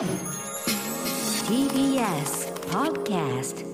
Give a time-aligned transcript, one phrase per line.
[0.00, 0.08] TBS
[2.70, 3.66] Podcast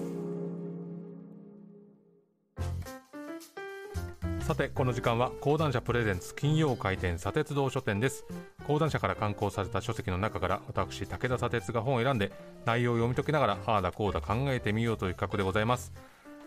[4.40, 8.24] さてこの時間は講談社プレゼンツ金曜回転砂鉄道書店です。
[8.66, 12.32] 講談社から刊行された書籍の中から私武田砂鉄が本を選んで
[12.64, 15.92] 内容を読み解きながらああだこうだ考えてみようという企画でございます、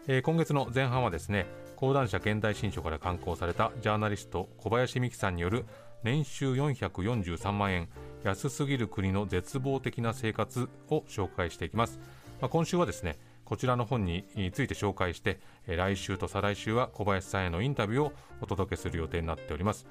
[0.10, 1.46] えー今月の前半はですね
[1.78, 5.66] 講談社現代新書から刊行されたジャーナリスト小林美樹さんによる
[6.04, 7.90] 年収443万円。
[8.24, 12.00] 安すぎる国の絶望的な生活を紹介していきます、
[12.42, 19.88] まあ、今週はですねこちらの本について紹介して来週と再来週は小林さんへのインタビューをお届けする予定になっております、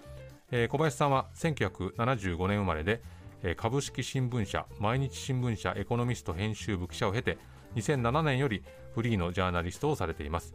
[0.51, 3.03] えー小林さんは1975年生まれで
[3.57, 7.39] 株式新聞社毎日新聞社エコノミスト編集部記者を経て
[7.77, 8.63] 2007年より
[8.95, 10.55] フリーのジャーナリストをされています、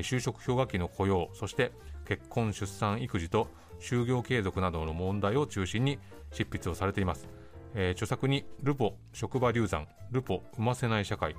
[0.00, 1.72] 就職氷河期の雇用そして
[2.06, 3.48] 結婚出産育児と
[3.80, 5.98] 就業継続などの問題を中心に
[6.32, 7.28] 執筆をされています、
[7.74, 11.36] えー著作にルポ職場流産ルポ産ませない社会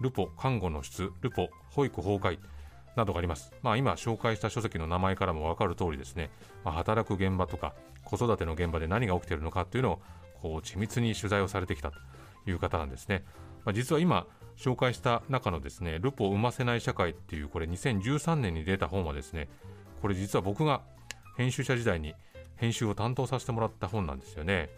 [0.00, 2.38] ルポ看護の質ルポ保育崩壊
[2.96, 6.30] などがあります、まあ、今紹介した書籍の名前からも分かる通りですね、
[6.64, 10.00] まあ、働く現場とか子育ての現場で何が起きているのかというのを
[10.40, 11.98] こう緻密に取材をされてきたと
[12.46, 13.24] いう方なんですね、
[13.64, 14.26] まあ、実は今
[14.60, 19.48] 紹介した中のですねルポを産ませない社会っていうこれ2013年に出た本はですね
[20.02, 20.82] これ実は僕が
[21.36, 22.14] 編集者時代に
[22.56, 24.68] 編集を担当させてもらった本なんですよね。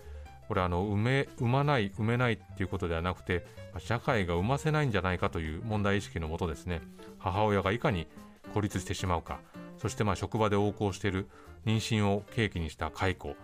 [0.46, 3.46] これあの産め産まない産めないっていうことではなくて
[3.78, 6.82] 社会が産ませないんじゃないかという問題意識のもとですね
[7.18, 8.06] 母親がいかに
[8.52, 9.40] 孤立してしまうか
[9.78, 11.28] そしてまあ職場で横行している
[11.64, 13.34] 妊娠を契機にした解雇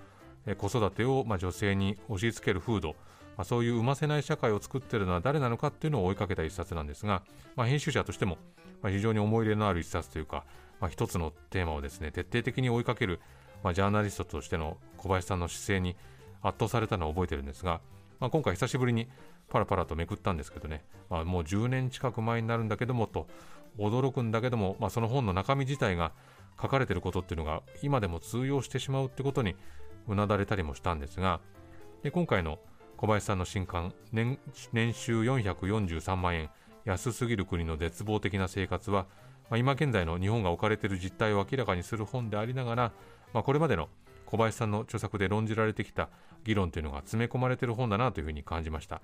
[0.59, 2.95] 子育てをまあ女性に押し付ける風土
[3.39, 7.23] まあ、そういう産ませない社会を作ってるのは誰なのかっていうのを追いかけた一冊なんですが、
[7.55, 8.37] まあ、編集者としても
[8.83, 10.45] まあ非常に思い入れのある一冊というか、
[10.81, 13.21] まあ、一つのテーマをですね徹底的に追いかける、
[13.63, 15.97] まあ、ジャーナリストとしての小林さんの姿勢に
[16.43, 17.81] 圧倒されたのを覚えてるんですが、
[18.19, 19.09] まあ、今回久しぶりに
[19.49, 23.29] パラパラとめくったんですけどね、まあ、もう10年近く前になるんだけどもと
[23.79, 26.11] 驚くんだけども、まあ、その本の中身自体が
[26.61, 29.55] 書かれてることっていうのが今でも通用してしまうってことに
[30.09, 31.41] うなだれたりもしたんですが
[32.03, 32.59] で今回の
[32.99, 34.41] 小林さんの新刊年
[34.73, 36.51] 年収443万円。
[36.85, 39.07] 安すぎる国の絶望的な生活は、
[39.51, 42.93] まあ、今現在の日本が置かれている実態を明らかにする本でありながら、
[43.33, 43.89] まあ、これまでの
[44.27, 46.09] 小林さんの著作で論じられてきた
[46.43, 49.03] 議論というのが詰め込まれている本だなというふうに感じました、ま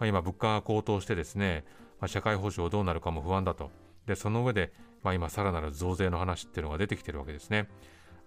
[0.00, 1.64] あ、今物価が高騰してですね、
[2.00, 3.70] まあ、社会保障どうなるかも不安だと。
[4.06, 4.72] でその上で、
[5.04, 7.68] まあ、今さらなる増税の話っていうのが出てきているわけですね。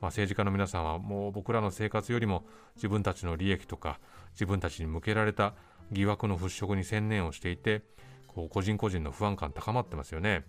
[0.03, 2.44] まあ、政治家の皆さんはもう僕らの生活よりも
[2.75, 4.02] 自分たちの利益とか
[4.34, 5.53] 自分たちに向けられた
[5.94, 7.84] 疑惑の払拭に専念をしていて
[8.28, 10.44] こう個人個人の不安感高まってますよね、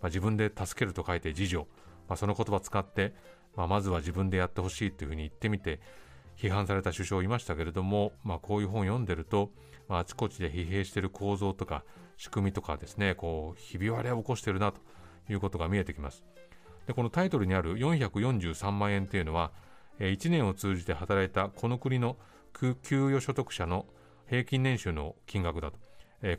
[0.00, 1.66] まあ、自分で助けると書いて自助、
[2.08, 3.12] まあ、その言葉使って、
[3.56, 5.80] まあ、まずは自分でやってほしいというふうに言ってみて
[6.36, 9.50] 批判された首相いましたけれども、まあ、こういう本を読んでると、
[9.88, 11.82] まあ、あちこちで疲弊している構造とか
[12.18, 14.80] 仕組みとかですねこうひび割れを起こしているなと
[15.28, 16.22] いうことが見えてきます。
[16.86, 19.52] でこのタイトルにある443万円というのは、
[19.98, 22.16] え1年を通じて働いたこの国の
[22.52, 23.86] 給与所得者の
[24.28, 25.78] 平均年収の金額だと、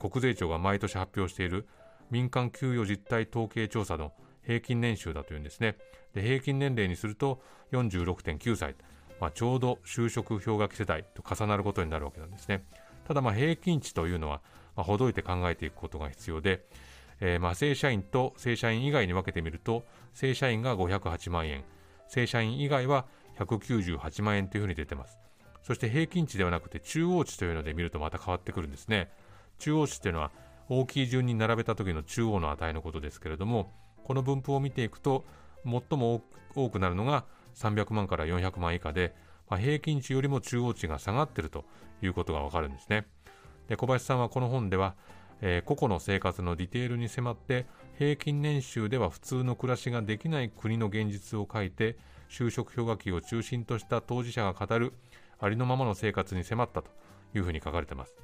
[0.10, 1.68] 国税庁が毎年発表している
[2.10, 4.14] 民間給与実態統計調査の
[4.46, 5.78] 平均年収だというんですね。
[6.14, 8.76] で平均年齢にすると46.9歳、
[9.20, 12.66] まあ、ちょうど就職氷河期世代と重なることになるわけなんですね。
[13.08, 14.42] ただ平均値というのは、
[14.76, 16.66] まあ、ほどいて考えていくことが必要で
[17.26, 21.64] えーまあ正社員と正社員以外に分けてみると正社員が508万円
[22.10, 23.06] 正社員以外は
[23.40, 25.18] 198万円というふうに出てます。
[25.64, 29.10] そして平均値ではなくて中央値というので見るとまた変わってくるんですね。
[29.58, 30.32] 中央値というのは
[30.68, 33.72] 大きい順に並べた時の中央の値のことですけれども
[34.04, 35.26] この分布を見ていくと
[35.64, 36.22] 最も
[36.56, 37.26] 多くなるのが
[37.56, 39.16] 300万から400万以下で、
[39.50, 41.64] まあ、平均値よりも中央値が下がっていると
[42.02, 43.08] いうことがわかるんですね。
[43.70, 44.96] で小林さんはこの本では
[45.42, 47.66] えー個々の生活のディテールに迫って
[47.98, 51.98] 平均年収では普通の暮らしができない国の現実を書いて
[52.30, 54.94] 就職氷河期を中心とした当事者が語る
[55.40, 56.90] ありのままの生活に迫ったと
[57.36, 58.16] いうふうに書かれています。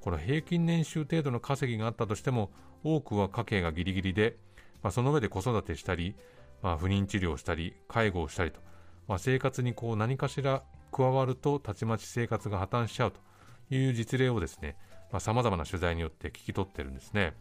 [0.00, 2.50] この平均年収程度の稼ぎがあったとしても
[2.82, 4.36] 多くは家計がギリギリで、
[4.82, 6.14] まあ、その上で子育てしたり、
[6.62, 8.60] まあ、不妊治療をしたり介護をしたりと、
[9.08, 10.62] まあ、生活にこう何かしら
[10.92, 14.76] 加わるとたちまち生活が破綻しちゃうという実例をですね
[15.20, 17.34] さまざ、まな取材によって聞き取ってるんですね。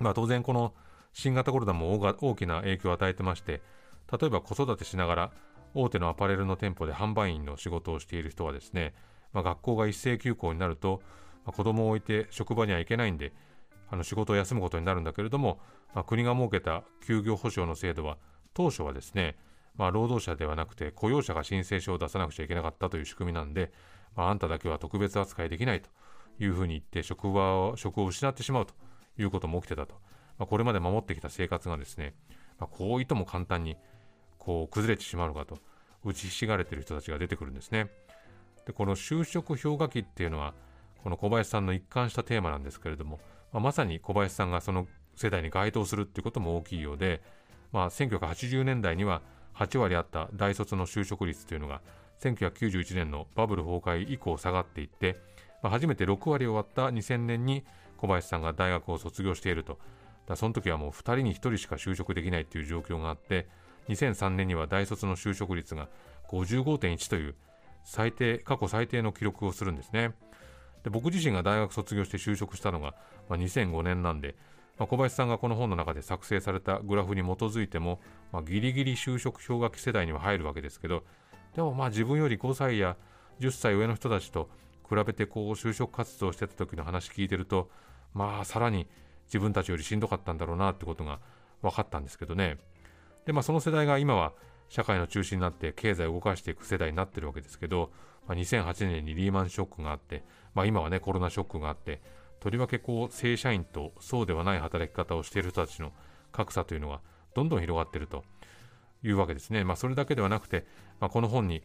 [0.00, 0.74] まあ、当然この
[1.12, 3.62] 新型コロナも大大きな影響を与えてまして
[4.12, 5.32] 例えば子育てしながら
[5.74, 8.94] 大手のアパレルの店舗で販売員の仕事をしている人はですね、
[9.32, 11.00] まあ、学校が一斉休校になると、
[11.44, 13.32] まあ、子供を置いて職場には行けないんで
[13.90, 15.58] あの仕事を休むことになるんだけれども、
[15.94, 18.18] まあ、国が設けた休業保障の制度は
[18.52, 19.36] 当初はですね、
[19.76, 23.72] まあ、労働者ではなくて雇用者が申請書を出さなくちゃいけなかったという仕組みなんで、
[24.14, 25.88] まあ、あんただけは特別扱いできないと
[26.38, 28.74] いうふうに言って職場を職を失ってしまうと
[29.18, 29.94] いうことも起きてたと、
[30.38, 32.14] まあ、これまで守ってきた生活がですね、
[32.58, 33.76] まあ、こういとも簡単に
[34.38, 35.58] こう崩れてしまうのかと
[36.04, 37.88] 打ちひしがれてる人たちが出てくるんですね。
[38.66, 40.54] でこの就職氷河期っていうのは
[41.02, 43.20] この小林さんの一貫したテーマなんですけれども、
[43.52, 47.22] まあ、まさに小林さんがその世代に該当するっていうことも大きいようで、
[47.72, 49.22] まあ、1980年代には
[49.54, 51.80] 8割あった大卒の就職率というのが
[52.20, 55.16] 1991年のバブル崩壊以降下がっていって、
[55.66, 57.64] ま、初めて6割終わった2000年に
[57.96, 59.78] 小林さんが大学を卒業していると。
[60.26, 63.46] だその時はもう2人に1人しか就職できないという状況があって
[63.88, 65.88] 2003年には大卒の就職率が
[66.30, 67.36] 55.1という
[67.84, 70.14] 最低過去最低の記録をするんですね。
[70.82, 72.94] で僕自身が大学卒業して就職したのが、
[73.28, 74.36] まあ、2005年なんで、
[74.78, 78.00] まあ、小林さんがこの本の中で作成されたグラフに基づいても、
[78.32, 81.02] まあ、ギリギリ就職氷河期世代には入るわけですけど
[81.56, 82.96] でもまあ自分より5歳や
[83.40, 84.48] 10歳上の人たちと
[84.88, 87.70] 比べてこう就職活動してた時の話聞いてると
[88.14, 88.86] まあさらに
[89.26, 91.20] 自分たちよりしんどかったんだろうなってことが
[91.62, 92.58] 分かったんですけどね
[93.24, 94.32] でまあその世代が今は
[94.68, 97.90] 社会の中心になって経済を動かしていく世代になってるわけですけど、
[98.26, 100.24] まあ、2008年にリーマンショックがあって、
[100.54, 102.00] まあ、今はねコロナショックがあって
[102.40, 105.92] とりわけこう正社員とそうではない働き方をしている人たちの
[106.32, 107.00] 格差というのが
[107.34, 108.24] どんどん広がっていると
[109.02, 109.64] いうわけですね。
[109.64, 110.66] まあ、それだけではなくて、
[111.00, 111.62] まあ、この本に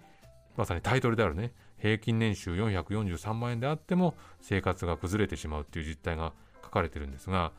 [0.58, 6.34] まさにタイトルであるね、平均年収443万円であっても生活が崩れてしまうという実態が
[6.64, 7.52] 書かれているんですが、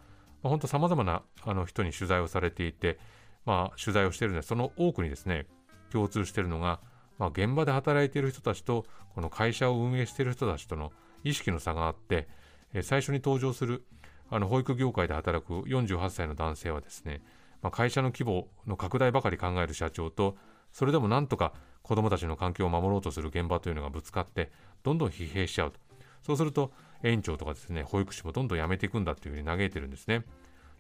[0.42, 2.98] まあ、本当さまざまなあの人に取材をされていて、
[3.44, 5.46] まあ、取材をしているので、その多くにですね、
[5.90, 6.80] 共通しているのが、
[7.18, 8.84] まあ、現場で働いている人たちと、
[9.14, 10.92] この会社を運営している人たちとの
[11.24, 12.28] 意識の差があって、
[12.74, 13.84] え最初に登場する
[14.30, 17.20] あの保育業界で働く48歳の男性はですね、
[17.60, 20.36] まあ、会社の規模の拡大ばかり考える社長と
[20.72, 21.52] それでもなんとか
[21.82, 24.50] 子どもたちの環境を守ろうとする現場というのがぶつかって
[24.82, 25.78] どんどん疲弊しちゃうと。
[26.22, 26.72] そうすると
[27.02, 30.24] 園長とかですね保育士もどんどん辞めていくんだというふうに嘆いてるんですね。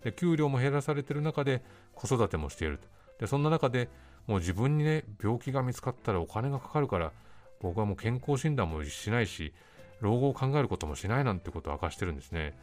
[0.02, 1.62] で給料も減らされてる中で
[1.94, 2.88] 子育てもしていると。
[3.18, 3.88] でそんな中で
[4.26, 7.12] もう自分にね病気が見つかったらお金がかかるから
[7.60, 9.52] 僕はもう健康診断もしないし
[10.00, 12.56] 老後を考えることもしないなんてことを明かしてるんですね。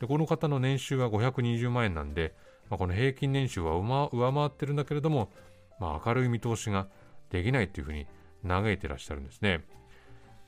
[0.00, 2.34] でこの方の年収は520万円なんで
[2.70, 5.30] まあ、この平均年収は上回ってるんだけれども、
[5.78, 6.88] まあ、明るい見通しが
[7.30, 8.06] できないというふうに
[8.46, 9.64] 嘆いてらっしゃるんですね。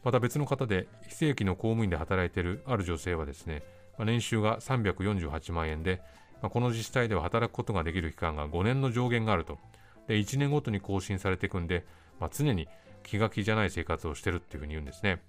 [0.05, 3.63] また別の方で非正規の公務員で働いているある女性はですね、
[3.99, 6.01] まあ、年収が348万円で、
[6.41, 9.59] まあ、この自治体では働くことができる期間が5年の上限があると。
[10.07, 11.85] で、1年ごとに更新されていくんで、
[12.19, 12.69] まあ、常に
[13.03, 15.21] 気が気じゃない生活をしているっていうふうに言うんですね。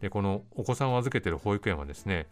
[0.00, 2.26] で、このお子さんを預けている保育園はですね、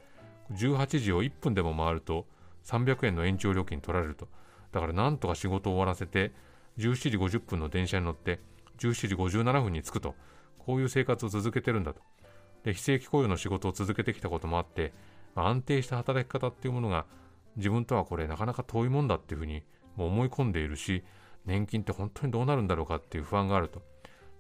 [0.53, 2.27] 18時を1分でも回ると
[2.65, 4.29] 300円の延長料金取られると。
[4.73, 6.33] だからなんとか仕事を終わらせて、
[6.79, 8.41] 17時50分の電車に乗って、
[8.79, 10.15] 17時57分に着くと。
[10.59, 12.01] こういう生活を続けてるんだと。
[12.65, 14.93] で、非正規雇用の仕事を続けてきたこともあって、
[15.37, 17.07] まあ、安定した働き方っていうものが、
[17.57, 19.63] 自分とはこれなかなか遠いもんだっていうふうに
[19.95, 21.05] もう思い込んでいるし、
[21.45, 23.83] 年金って本当にどうなるんだろうかっていう不安があると。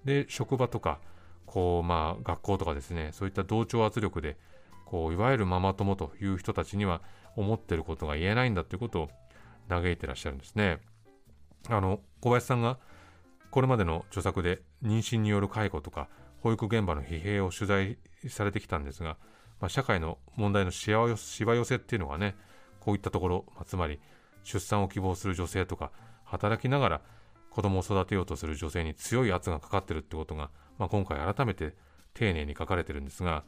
[0.04, 0.98] で、職場とか、
[1.46, 4.36] こう、まあ、学校とかですね、そういった同調圧力で、
[4.84, 7.02] こう、いわゆるママ友という人たちには、
[7.36, 9.10] 思ってることが言えないんだということを
[9.68, 10.80] 嘆いてらっしゃるんですね。
[11.70, 12.78] あの小林さんが
[13.50, 16.08] これまでの著作で妊娠による介護とか
[16.40, 17.98] 保育現場の疲弊を取材
[18.28, 19.16] されてきたんですが、
[19.60, 21.16] まあ、社会の問題のしわ寄
[21.64, 22.36] せっていうのがね
[22.80, 23.98] こういったところ、まあ、つまり
[24.44, 25.90] 出産を希望する女性とか
[26.24, 27.00] 働きながら
[27.50, 31.74] 子供を育てようとする女性に強い圧がかかってるってことが、まあ、今回改めて
[32.14, 33.44] 丁寧に書かれてるんですが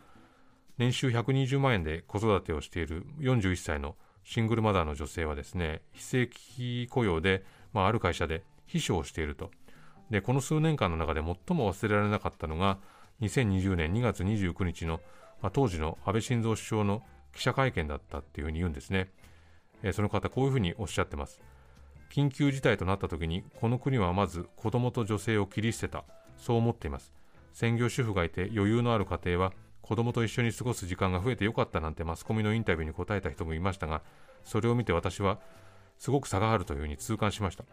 [0.79, 3.97] 年収120万円で子育てをしている41歳の
[4.29, 9.51] シングルマザーの女性はですね、非正規雇用で、まあ、ある会社で秘書をしていると。
[10.11, 12.79] で、この数年間の中で最も忘れられなかったのが、
[13.21, 15.01] 2020年2月29日の、
[15.43, 17.03] まあ、当時の安倍晋三首相の
[17.35, 19.11] 記者会見だったっていうふうに言うんですね。
[19.83, 21.41] えー、その方、こういうふうにおっしゃってます。
[22.11, 26.05] 緊急事態となった時に、この国はまず子供と女性を切り捨てた。
[26.39, 27.13] そう思っています。
[27.53, 34.03] 専業主婦がいて余裕のある家庭は子供と一緒に過ごす時間が増えてよかったなんてマスコミのインタビューに答えた人もいましたが、
[34.45, 35.39] それを見て私は
[35.99, 37.65] すごく差があるというふうに痛感しました。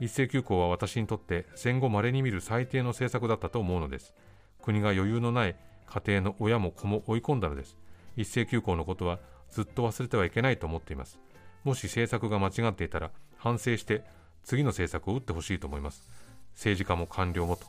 [0.00, 4.14] 一斉休校は私にとって戦後稀に見る最低の政策だったと思うのです。
[4.62, 7.76] 国が余裕のない家庭の親も子も追い込んだのです。
[8.16, 9.18] 一斉休校のことは
[9.50, 11.18] ずっと忘れてはいけないと思っています。
[11.64, 14.02] もし政策が間違っていたら反省して
[14.42, 16.08] 次の政策を打ってほしいと思います。
[16.54, 17.66] 政治家も官僚もと。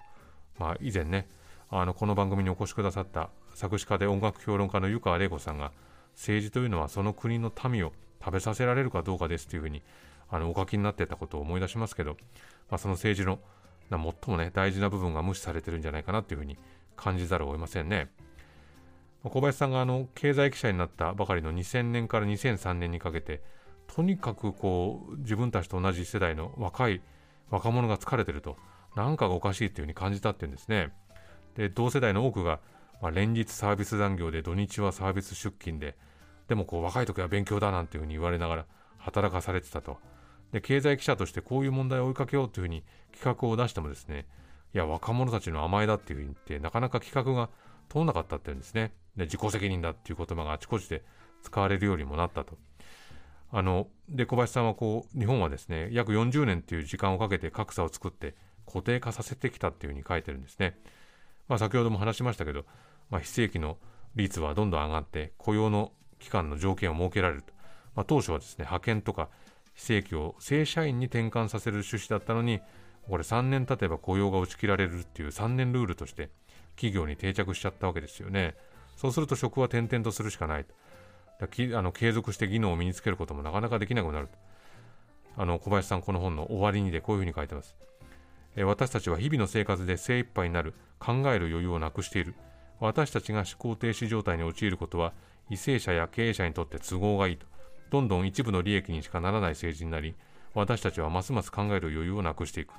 [0.57, 1.27] まあ以前ね、
[1.69, 5.71] あのこの番組にお越しくださった作詞家で音楽評論家の湯川玲子さんが
[6.21, 9.81] 政治というのはその国の民を食べさせられるかどうかですというふうに
[10.29, 12.11] あのお書きになってたことを思い出しますけど、
[12.69, 13.39] まあ、その政治の
[13.89, 13.99] 最
[14.35, 16.57] もね大事な部分が無視されてるんじゃないかなというふうに
[16.95, 18.11] 感じざるを得ませんね。
[19.23, 23.41] 小林さんがあの経済記者になったばかりの2000年から2003年にかけて
[23.87, 27.01] とにかくこう自分たちと同じ世代の若い
[27.49, 28.57] 若者が疲れてると
[28.95, 30.93] 何かがおかしいというふうに感じたっていうんですね。
[31.55, 32.59] で同世代の多くが、
[33.01, 35.95] まあ、連日サービス残業で土日はサービス出勤で
[36.51, 38.65] でもこう若い時は勉強だなんていうふうに言われながら
[38.97, 39.99] 働かされてたと。
[40.51, 44.25] で経済記者としてこういう問題を追いかけようというふうに企画を出してもですね
[44.75, 47.49] いや若者たちの甘えだっていうふうに言ってなかなか企画が
[47.87, 48.91] 通らなかったっていうんですね。
[49.15, 51.05] で自己責任だっていう言葉があちこちで
[51.41, 52.57] 使われるようにもなったと。
[53.49, 60.77] あので小林さんはこう日本はですね約40年っていう時間をかけて格差を作って固定化させてきたっていうふうに書いてるんですね、
[61.47, 62.65] まあ、先ほども話しましたけど、
[63.09, 63.77] まあ、非正規の
[64.15, 67.53] 率はどんどん上がって雇用の期間の条件を設けられると、
[67.95, 69.29] まあ、当初はですね派遣とか
[69.73, 72.61] 非正規を正社員に転換させる趣旨だったのに
[73.09, 76.29] これ3年経てば雇用が打ち切られるっていう3年ルールとして
[76.75, 78.55] 企業に定着しちゃったわけですよね。
[78.95, 80.73] そうすると職は転々とするしかないと。
[81.75, 84.29] あの継続して技能を身につけることもなかなかできなくなる
[85.35, 87.75] あの小林さんこの本の終わりにでこういうふうに書いてます、
[88.55, 92.35] え私たちは日々の生活で精一杯になる考える余裕をなくしている。
[92.79, 95.13] 私たちが思考停止状態に陥ることは
[95.51, 97.45] 為政者や経営者にとって都合がいいと。
[97.89, 100.15] どんどん一部の利益にしかならない政治になり
[100.53, 102.73] 私たちはますます考える余裕をなくしていく。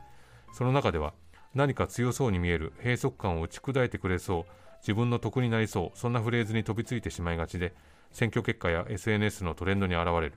[0.55, 1.13] その中では
[1.55, 4.45] 何か強そうに見える閉塞感を打ち砕いてくれそう
[4.81, 7.75] 自分の得になりそうそんなフレーズに飛びついてしまいがちで
[8.11, 10.33] 選挙結果や SNS のトレンドに現れる。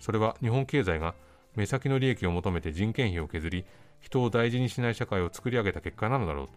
[0.00, 1.14] それは日本経済が
[1.54, 3.64] 目先の利益を求めて人件費を削り
[4.00, 6.46] 人を大事にしない社会を作り上げた結果なのだろう。
[6.46, 6.52] と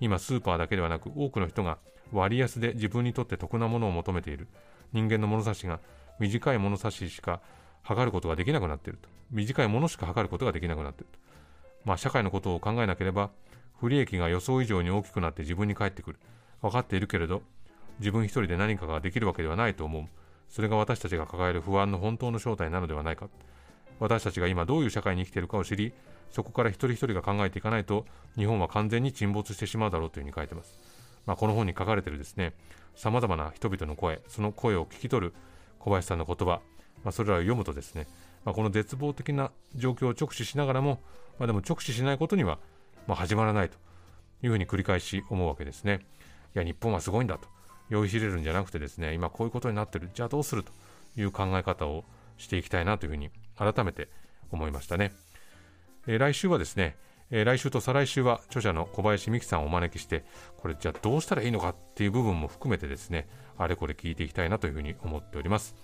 [0.00, 1.78] 今スーパーだけではなく多くの人が
[2.12, 4.46] 割安で自分にとって得なものを求めている
[4.92, 5.80] 人間の物差しが
[6.18, 7.40] 短い物差ししか
[7.82, 11.18] 測ることができなくなっていると短いものしか測ることができなくなっていると
[11.84, 13.30] まあ社会のことを考えなければ
[13.78, 16.18] 不利益が予想以上に大きくなって自分に返ってくる
[16.62, 17.42] 分かっているけれど
[17.98, 20.04] 自分一人で何かができるわけではないと思う。
[20.48, 23.28] それが私たちが抱える不安の本当の正体なのではないか。
[24.00, 25.92] 私たちが今どういう社会に生きているかを知り、
[26.30, 28.04] そこから一人一人が考えていかないと、
[28.36, 30.78] 日本は完全に沈没してしまうだろうというふうに書いてます。
[31.24, 32.52] まあ、この本に書かれているですね、
[32.94, 35.34] 様々な人々の声、その声を聞き取る
[35.78, 36.60] 小林さんの言葉、
[37.04, 38.06] まあ、それらを読むとですね、
[38.44, 41.00] まあ、この絶望的な状況を直視しながらも、
[41.38, 42.58] まあ、でも直視しないことには、
[43.06, 43.76] まあ、始まらないと
[44.42, 46.00] いうふうに繰り返し思うわけですね。
[46.54, 47.48] いや、日本はすごいんだと。
[47.88, 50.72] 酔いしれるんじゃなくてですね、今こういうことになってる、じゃあどうすると
[51.16, 52.04] いう考え方を
[52.36, 54.08] していきたいなというふうに改めて
[54.50, 55.12] 思いましたね。
[56.06, 56.96] えー、来週はですね、
[57.30, 60.24] えー、来週と再来週は著者の小林美樹さんをお招きして、
[60.58, 65.74] これじゃあどうしたらいいのかっていう部分も含めてですね、あれこれ聞いていきたいなというふうに思っております。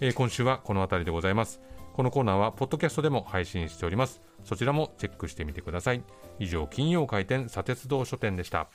[0.00, 1.60] えー、今週はこの辺りでございます。
[1.94, 4.20] このコーナーはポッドキャストでも配信しております。
[4.44, 6.02] そちらもチェックしてみてください。
[6.38, 8.68] 以上、金曜開店砂鉄道書店でした。